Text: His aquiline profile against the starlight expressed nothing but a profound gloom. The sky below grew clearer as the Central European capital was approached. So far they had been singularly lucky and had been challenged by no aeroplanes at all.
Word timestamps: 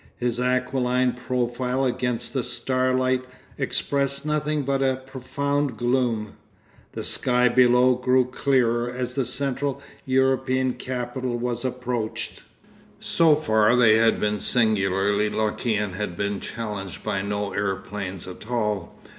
His 0.17 0.39
aquiline 0.39 1.13
profile 1.13 1.85
against 1.85 2.33
the 2.33 2.43
starlight 2.43 3.23
expressed 3.59 4.25
nothing 4.25 4.63
but 4.63 4.81
a 4.81 5.03
profound 5.05 5.77
gloom. 5.77 6.37
The 6.93 7.03
sky 7.03 7.49
below 7.49 7.93
grew 7.93 8.25
clearer 8.25 8.89
as 8.91 9.13
the 9.13 9.27
Central 9.27 9.79
European 10.07 10.73
capital 10.73 11.37
was 11.37 11.63
approached. 11.63 12.41
So 12.99 13.35
far 13.35 13.75
they 13.75 13.97
had 13.99 14.19
been 14.19 14.39
singularly 14.39 15.29
lucky 15.29 15.75
and 15.75 15.93
had 15.93 16.17
been 16.17 16.39
challenged 16.39 17.03
by 17.03 17.21
no 17.21 17.53
aeroplanes 17.53 18.27
at 18.27 18.49
all. 18.49 18.97